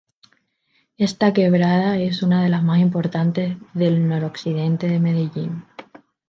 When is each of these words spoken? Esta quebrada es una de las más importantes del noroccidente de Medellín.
Esta 0.97 1.31
quebrada 1.31 1.99
es 1.99 2.23
una 2.23 2.41
de 2.41 2.49
las 2.49 2.63
más 2.63 2.79
importantes 2.79 3.55
del 3.75 4.07
noroccidente 4.09 4.87
de 4.87 4.99
Medellín. 4.99 5.65